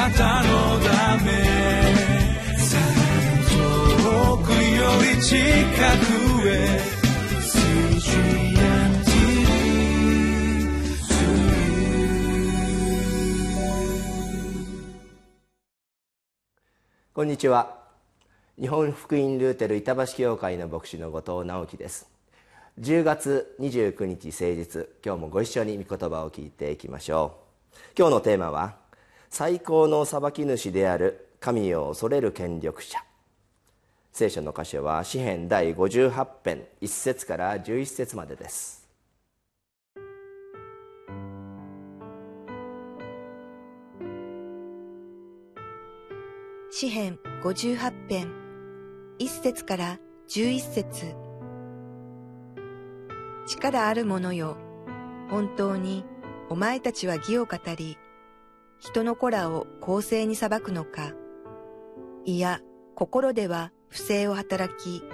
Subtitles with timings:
[0.00, 1.30] なたのため
[3.50, 6.80] 遠くより近くへ
[17.12, 17.76] こんにちは。
[18.58, 22.08] 日本福音ルーテル板橋教会の牧師の後藤直樹です。
[22.80, 27.34] 10月29日誠実今日もご一緒に御言葉を聞いていきましょ
[27.74, 27.78] う。
[27.98, 28.79] 今日のテーマは
[29.30, 32.98] 最高の裁き主である神を恐れる権力者。
[34.12, 38.88] 聖書の箇所は詩編第58編1節から11節までです。
[46.72, 48.32] 詩編58編
[49.20, 51.14] 1節から11節。
[53.46, 54.56] 力ある者よ、
[55.30, 56.04] 本当に
[56.48, 57.96] お前たちは義を語り、
[58.80, 61.12] 人の子らを公正に裁くのか。
[62.24, 62.60] いや、
[62.94, 65.04] 心では不正を働き、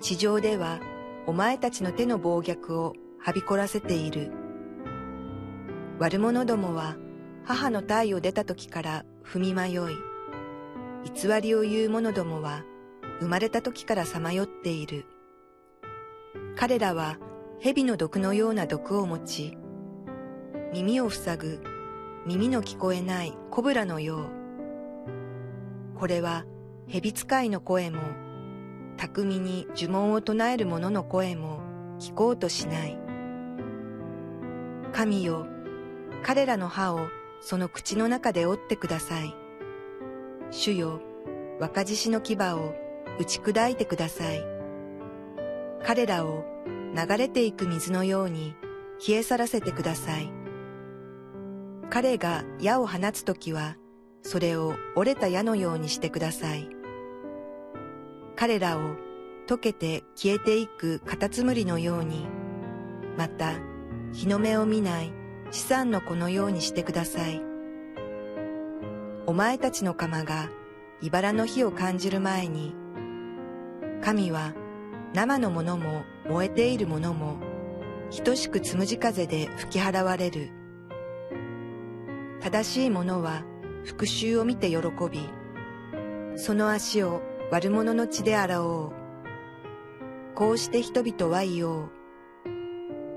[0.00, 0.80] 地上では
[1.26, 4.32] お前たちの手の暴虐をはびこらせている。
[5.98, 6.96] 悪者どもは
[7.44, 9.74] 母の体を出た時から踏み迷い、
[11.04, 12.64] 偽りを言う者どもは
[13.20, 15.04] 生まれた時からさまよっている。
[16.56, 17.18] 彼らは
[17.60, 19.58] 蛇の毒のような毒を持ち、
[20.72, 21.77] 耳を塞ぐ
[22.26, 25.98] 耳の聞こえないコブラのよう。
[25.98, 26.44] これは
[26.86, 28.00] 蛇使いの声も、
[28.96, 31.60] 巧みに呪文を唱える者の声も
[31.98, 32.98] 聞こうとしない。
[34.92, 35.46] 神よ、
[36.22, 37.08] 彼らの歯を
[37.40, 39.34] その口の中で折ってください。
[40.50, 41.00] 主よ、
[41.60, 42.74] 若獅子の牙を
[43.18, 44.44] 打ち砕いてください。
[45.84, 46.44] 彼らを
[46.94, 48.54] 流れていく水のように
[48.98, 50.37] 消え去らせてください。
[51.90, 53.76] 彼が矢を放つときは、
[54.22, 56.68] それを折れた矢のようにしてください。
[58.36, 58.96] 彼らを
[59.46, 62.26] 溶けて消えていくカタツムリのように、
[63.16, 63.54] また
[64.12, 65.12] 日の目を見ない
[65.50, 67.40] 資産の子のようにしてください。
[69.26, 70.50] お前たちの釜が
[71.00, 72.74] 茨の火を感じる前に、
[74.02, 74.52] 神は
[75.14, 77.38] 生のものも燃えているものも
[78.24, 80.57] 等しくつむじ風で吹き払われる。
[82.40, 83.42] 正しい者は
[83.84, 84.76] 復讐を見て喜
[85.10, 85.28] び、
[86.36, 88.92] その足を悪者の血で洗おう。
[90.36, 91.90] こうして人々は言おう。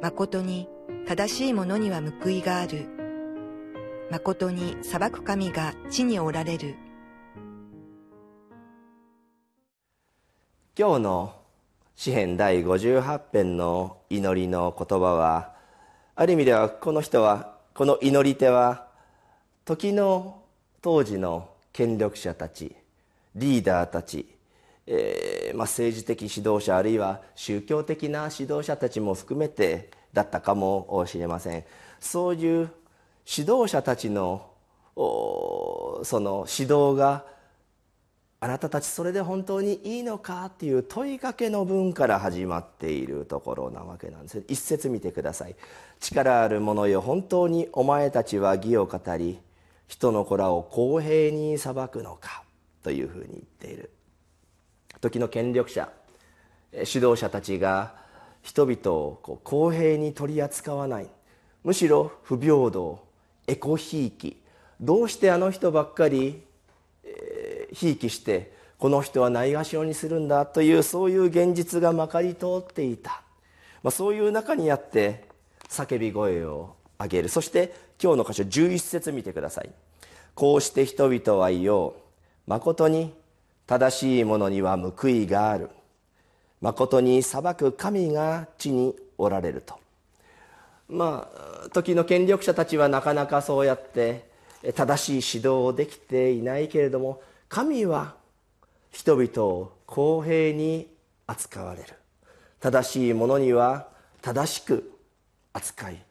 [0.00, 0.66] 誠に
[1.06, 2.88] 正しい者には報いがある。
[4.10, 6.76] 誠に裁く神が地におられる。
[10.78, 11.34] 今日の
[11.96, 15.52] 詩編第58編の祈りの言葉は
[16.14, 18.91] ある意味ではこの人はこの祈り手は
[19.64, 20.42] 時の
[20.80, 22.74] 当時の権力者たち
[23.34, 24.26] リーダーたち、
[24.86, 31.64] えーまあ、政治的指導者あるいは宗教的な指導者たちも含めてだったかもしれません。
[32.00, 32.70] そういう
[33.26, 34.50] 指導者たちの
[34.96, 37.24] その指導が
[38.40, 44.42] あなたたちそれで本当にいいのかっていう問いかけの文から始まっているところなわけなんです。
[44.48, 45.54] 一節見てください。
[46.00, 49.38] 力ある者よ本当にお前たちは義を語り
[49.92, 52.44] 人の子らを公平に裁くのか
[52.82, 53.90] というふうに言っている。
[55.02, 55.90] 時の権力者
[56.72, 57.94] 指導者たちが
[58.40, 61.08] 人々を公平に取り扱わない
[61.62, 63.06] むしろ不平等
[63.46, 64.40] エコひいき
[64.80, 66.42] どうしてあの人ばっかり
[67.72, 73.22] ひいきしてこの人はないがしろにするんだというそういう現実がまかり通っていた、
[73.82, 75.28] まあ、そういう中にあって
[75.68, 77.28] 叫び声を上げる。
[77.28, 79.70] そして今日の箇所11節見てください。
[80.34, 81.94] こうして人々は言おう。
[82.46, 83.14] 誠に
[83.66, 85.70] 正しい者には報いがある。
[86.60, 89.74] 誠に裁く神が地におられると。
[90.88, 94.28] まあ時の権力者たちはなかなかそうやって
[94.74, 98.14] 正しい指導をできていないけれども神は
[98.90, 100.88] 人々を公平に
[101.26, 101.94] 扱われる。
[102.60, 103.88] 正しい者には
[104.20, 104.92] 正しく
[105.52, 106.02] 扱い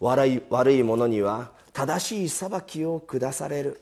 [0.00, 3.80] 悪い悪い者には正しい裁きを下される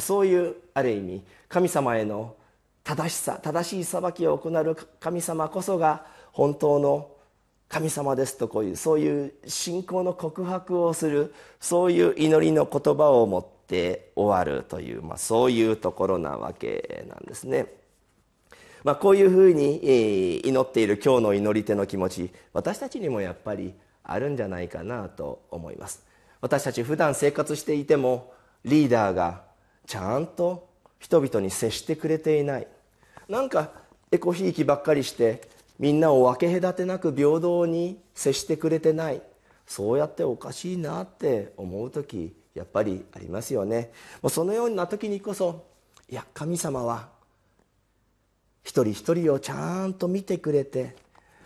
[0.00, 2.34] そういうある意味神様への
[2.82, 7.10] 正しさ正しい裁きを行う神様こそが本当の
[7.68, 17.66] 神様ですとこういうそういう信仰の告白をするそういう祈りの言葉を持って終わるという、まあ、そういうところなわけなんですね。
[18.84, 26.04] まあ、こういうふうに祈っている今日の祈り手の気持ち私たちにもやっぱりあるんじゃないかなと思います
[26.44, 28.34] 私たち普段生活していても
[28.66, 29.44] リーダーが
[29.86, 30.68] ちゃんと
[30.98, 32.68] 人々に接してくれていない。
[33.30, 33.70] なんか
[34.12, 35.48] エコひいきばっかりして
[35.78, 39.22] みんなを分け隔てなく平等に接してくれてない。
[39.66, 43.90] そうやっておかしいなって思う時やっぱりありますよね。
[44.20, 45.64] もうそのような時にこそ
[46.10, 47.08] いや神様は
[48.62, 50.94] 一人一人をちゃんと見てくれて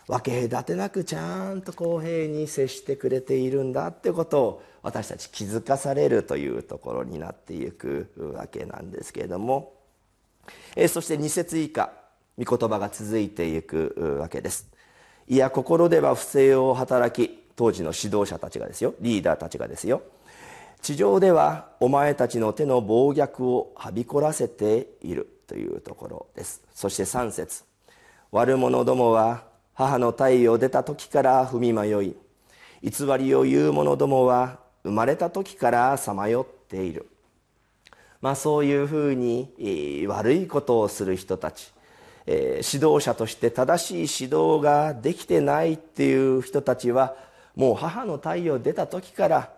[0.08, 9.74] 分け隔てなくちゃんと公平に接してくれているんだってことを私たち気づかされるというところになっていくわけなんですけれども、
[10.76, 11.92] えそして2節以下
[12.42, 14.68] 御言葉が続いていくわけです。
[15.26, 18.94] いや心では不正を働き当時の指導者たちがですよ。
[19.00, 20.02] リーダーたちがですよ。
[20.80, 26.62] 地上ではお前たちの手の暴虐をはびこらせているというところです。
[26.72, 27.64] そして3節
[28.30, 29.44] 悪者どもは
[29.74, 32.16] 母の体を出た時から踏み迷い
[32.82, 37.06] 偽りを言う者どもは生まれた時からさまよっている。
[38.20, 41.72] まあそういうふうに悪いことをする人たち
[42.26, 47.14] 指導者として正しい指導ができてないっていう人たちは
[47.54, 49.50] もう母の太陽出た時から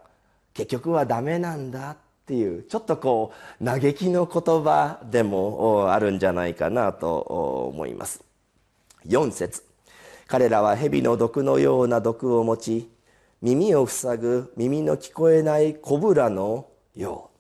[0.53, 7.19] 結局はダメなんだっていうちょっとこう嘆きの言葉でもあるんじゃないかなと
[7.73, 8.23] 思います。
[9.07, 9.63] 4節。
[10.27, 12.89] 彼らは蛇の毒のような毒を持ち
[13.43, 17.31] 耳を塞ぐ耳の聞こえないコブラのよ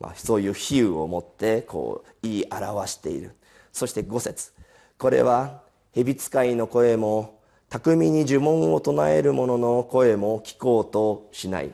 [0.00, 3.34] う、まあ、そういう比喩を持ってこう言い表している。
[3.72, 4.52] そして5節。
[4.96, 5.62] これは
[5.92, 11.72] 蛇使いの声も巧みに呪文を唱える者の声も聞こうとしない。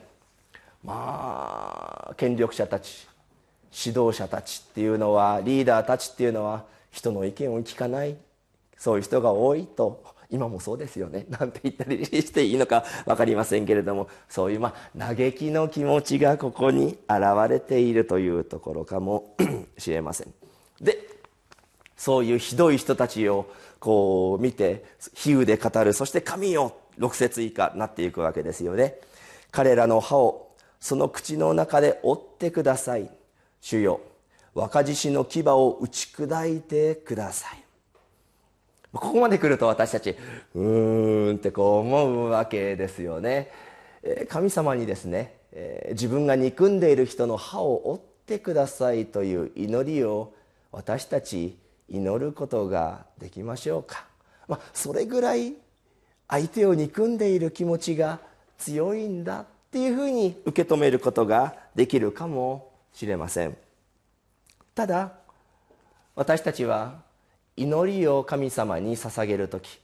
[0.83, 3.07] まあ権力者たち
[3.85, 8.15] 指導者たちっていうのはリーダーたちっていうのは人の意見を聞かない。
[8.75, 19.35] そういう人が多いと今もそうですよね なんて言ったりしていいのか分かりませんけれどもそういうまあ嘆きの気持ちがここに現れているというところかも
[19.77, 20.33] しれません。
[20.81, 21.07] で
[21.95, 23.47] そういうひどい人たちを
[23.79, 24.83] こう見て
[25.13, 28.99] 比喩で語るそして神よ6節以下なっていくわけですよね。
[29.51, 30.47] 彼らの歯を
[30.79, 33.09] その口の中で折ってください
[33.61, 34.01] 主よ
[34.53, 37.66] 若獅子の牙を打ち砕いてください
[38.97, 40.15] ここまで来ると私たち
[40.55, 43.51] うーんってこう思うわけですよね。
[44.29, 45.37] 神様にですね
[45.91, 50.33] 自分が憎んでいる人の歯を折ってくださいという祈りを
[50.71, 51.57] 私たち
[51.89, 54.05] 祈ることができましょうか、
[54.47, 55.53] まあ、それぐらい
[56.27, 58.19] 相手を憎んでいる気持ちが
[58.57, 63.57] 強いんだっていうふうに受け止めることができるかもしれません。
[64.75, 65.13] ただ
[66.15, 67.06] 私たちは
[67.57, 69.79] 祈りを神様に捧げる時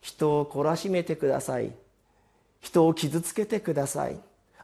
[0.00, 1.72] 人を懲らしめてください。
[2.60, 4.18] 人を傷つけてください。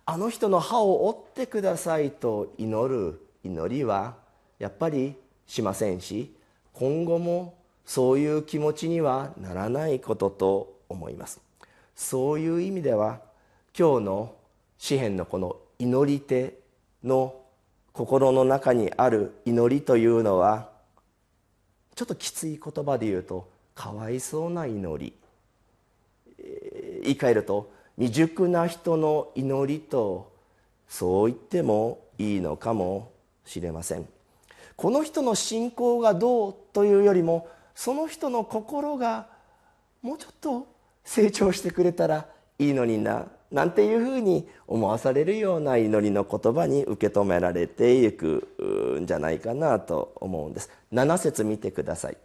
[0.07, 2.11] あの人の歯を折ってください。
[2.11, 4.17] と祈る祈りは
[4.59, 5.15] やっぱり
[5.47, 6.35] しませんし
[6.73, 11.41] 今後もそういう気持ちにはならないことと思います。
[11.95, 13.21] そういう意味では
[13.79, 14.35] 今日の
[14.79, 16.59] 詩篇のこの祈り手
[17.03, 17.35] の
[17.93, 20.71] 心の中にある祈りというのは
[21.95, 25.13] ちょっときつい言葉で言うとかわいそうな祈り。
[27.03, 30.33] 言い換えると未熟な人の祈りと
[30.89, 33.13] そう言ってもいいのかも
[33.45, 34.07] しれません。
[34.77, 39.29] この人の信仰がどうというよりもその人の心が
[40.03, 40.67] もうちょっと
[41.05, 42.27] 成長してくれたら
[42.59, 43.27] いいのにな。
[43.55, 48.49] なんていうふうに思わされるような祈りの言葉に受け止められていく
[49.01, 50.71] んじゃないかなと思うんです。
[50.93, 52.17] 7節見てください。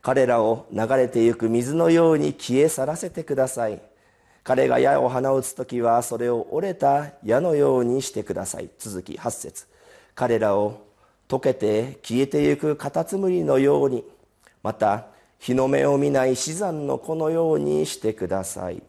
[0.00, 3.82] 彼らを流れてゆく水のように消え去らせてください。
[4.42, 8.70] 彼が矢を放つ時はそれを折れた矢のようにしてください。
[8.78, 9.66] 続き8節。
[10.14, 10.80] 彼らを
[11.28, 14.02] 溶けて消えてゆくカタツムリのように
[14.62, 15.08] また
[15.38, 18.82] 日の目を見ない死産の子のようにしてください。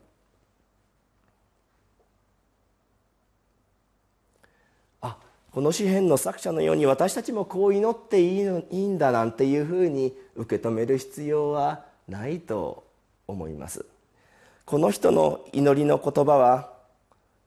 [5.54, 12.84] この詩篇の作者のように私たちもこう祈っていいのいいんだなんていうふうに受け止める必要はないと
[13.28, 13.86] 思います。
[14.66, 16.72] この人の祈りの言葉は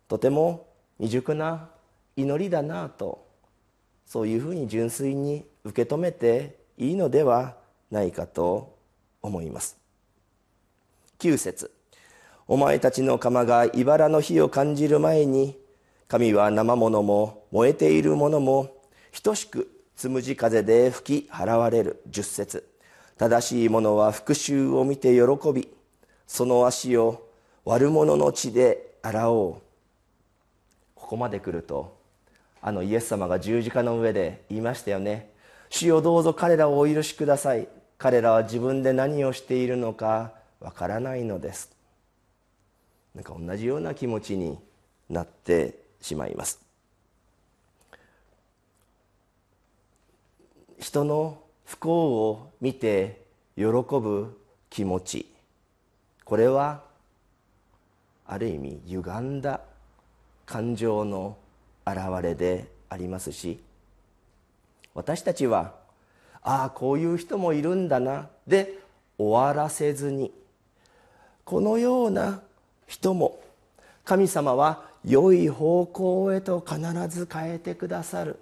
[0.06, 1.68] とても未熟な
[2.14, 3.26] 祈りだなと
[4.06, 7.56] そういうふうに純粋に受け止めていいのでは
[7.90, 8.78] ないかと
[9.20, 9.76] 思います。
[11.18, 11.72] 9節。
[12.46, 15.58] お前たちの釜が茨の火を感じる前に
[16.08, 18.72] 神は生ものも燃えているものも
[19.22, 22.02] 等しくつむじ風で吹き払われる。
[22.06, 22.68] 十節。
[23.16, 25.68] 正しい者は復讐を見て喜び
[26.26, 27.26] その足を
[27.64, 29.54] 悪者の地で洗おう。
[30.94, 31.96] ここまで来ると
[32.60, 35.32] あのイエス様が十字架の上で言いましたよね。
[35.70, 37.66] 主よどうぞ彼らをお許しください。
[37.98, 41.72] 彼らは自分で何をしているのかわからないのです。
[43.14, 44.58] なんか同じような気持ちに
[45.08, 46.60] なってしまいます。
[50.78, 53.24] 人の不幸を見て
[53.56, 55.26] 喜ぶ気持ち。
[56.24, 56.82] これは
[58.26, 59.60] ある意味歪んだ
[60.44, 61.36] 感情の
[61.84, 63.60] 表れでありますし
[64.94, 65.74] 私たちは
[66.42, 68.78] ああこういう人もいるんだなで
[69.18, 70.32] 終わらせずに
[71.44, 72.40] このような
[72.86, 73.40] 人も
[74.04, 78.38] 神様は良い方向へと必ず変えてくださる。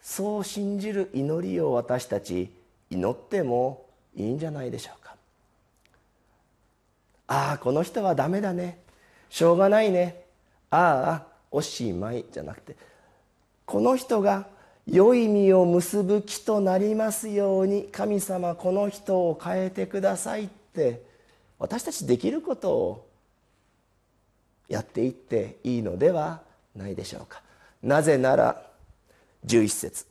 [0.00, 2.50] そう信じる祈りを私たち
[2.90, 5.16] 祈ってもいいんじゃないでしょうか。
[7.26, 8.78] ああこの人はダメだね。
[9.28, 10.24] しょうがないね。
[10.70, 12.76] ああおしまいじゃなくて。
[13.66, 14.46] この人が
[14.86, 21.02] 良い実を結ぶ木となりますように神様この人を変えてくださいって
[21.58, 23.09] 私たちできることを
[24.70, 26.40] やっていっていいのでは
[26.74, 27.42] ないでしょうか。
[27.82, 28.62] なぜなら
[29.44, 30.06] 11節。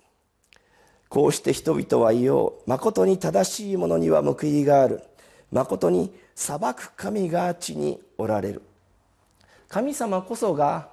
[1.08, 5.01] こうして人々は言おう誠に正しいものには報いがある。
[5.51, 8.62] 誠に裁く神が地におられる。
[9.70, 10.89] 神様こそが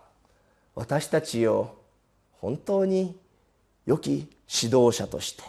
[0.75, 1.77] 私たちを
[2.41, 3.17] 本当に
[3.85, 5.43] 良き指導者として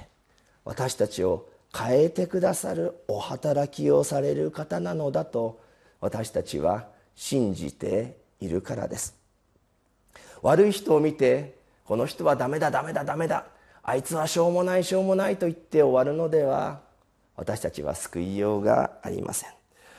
[0.65, 1.47] 私たちを
[1.77, 5.59] 変えてくださるお働きをされる方なのだと
[5.99, 9.15] 私たちは信じているからです。
[10.41, 13.47] 悪い人を見てこの人はダメだダメだダメだ。
[13.83, 16.81] あいつはしょうもないしょうもないと言って終わるのでは
[17.35, 19.49] 私たちは救いようがありません。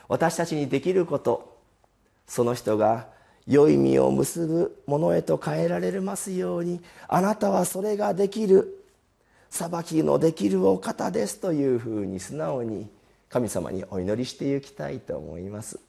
[0.07, 1.59] 私たちにできること
[2.27, 3.09] その人が
[3.47, 8.75] 良い実を結ぶものへと変えられますようにあなたはそれができる。
[9.51, 12.87] 裁きのできるお方ですというふうに素直に
[13.31, 15.81] 神様にお祈りしていきたいと思います。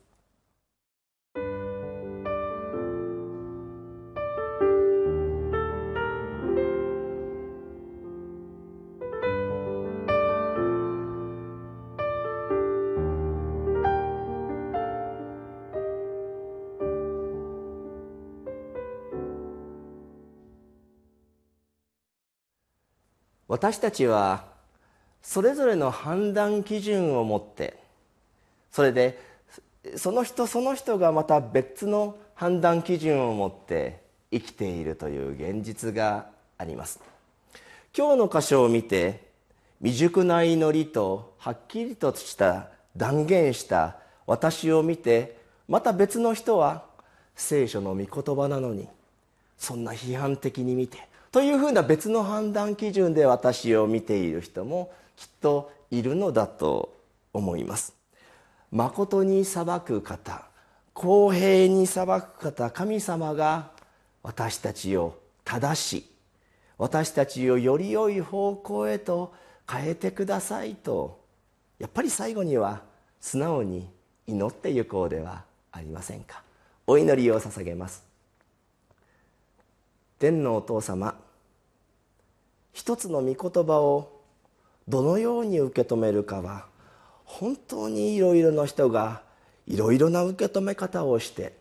[23.50, 24.46] 私たちは
[25.22, 27.78] それぞれの判断基準を持って
[28.72, 29.20] それで
[29.98, 34.02] その人その人がまた別の判断基準を持って
[34.32, 36.28] 生きているという現実が
[36.58, 37.00] あります。
[37.98, 39.28] 今日の箇所を見て
[39.82, 46.84] 未熟な祈りとはっきりとした断言した私を見てまた別の人は
[47.36, 48.88] 聖書の御言葉なのに
[49.58, 56.98] そんな批判的に見てというふうな別の判断基準で私を見ている人もきっといるのだと
[57.34, 57.94] 思います。
[58.72, 60.46] 誠に裁く方
[60.94, 63.72] 公平に裁く方神様が
[64.22, 66.12] 私たちを正し
[66.78, 69.34] 私たちをより良い方向へと
[69.70, 71.20] 変えてくださいと
[71.80, 72.82] やっぱり最後には
[73.20, 73.90] 素直に
[74.28, 76.44] 祈ってゆこうではありませんか。
[76.86, 78.09] お祈りを捧げます。
[80.20, 81.16] 天のお父様
[82.74, 84.22] 一つの御言葉を
[84.88, 86.66] どのように受け止めるかは
[87.24, 89.22] 本当にいろいろな人が
[89.66, 91.54] いろいろな受け止め方をして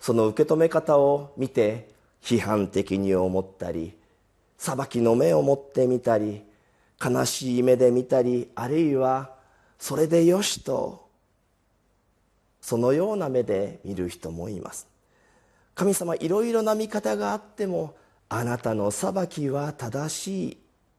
[0.00, 1.88] その受け止め方を見て
[2.22, 3.94] 批判的に思ったり
[4.58, 6.42] 裁きの目を持ってみたり
[7.04, 9.30] 悲しい目で見たりあるいは
[9.78, 11.08] それでよしと
[12.60, 14.91] そのような目で見る人もいます。
[15.74, 17.94] 神様いろいろな見方があっても
[18.28, 20.56] あなたの裁きは正しい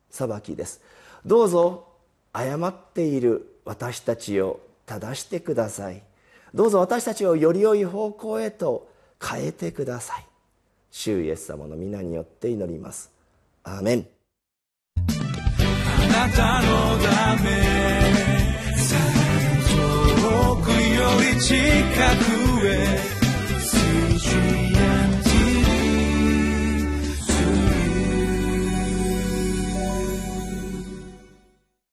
[0.10, 0.82] 裁きです。
[1.26, 1.88] どうぞ
[2.32, 6.04] 誤っている私たちを正してください。
[6.54, 8.90] どうぞ私たちをより良い方向へと
[9.22, 10.26] 変えてください。
[10.92, 13.12] 主イエス様の皆によって祈ります。
[13.64, 14.08] アーメン。
[14.98, 16.68] あなたの
[17.00, 17.50] ため
[19.72, 21.02] 遠くよ
[21.34, 21.56] り近
[22.62, 23.24] くへ